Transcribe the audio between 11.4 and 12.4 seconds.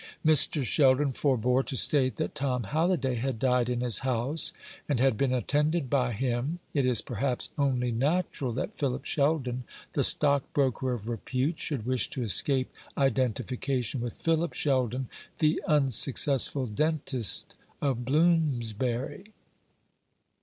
should wish to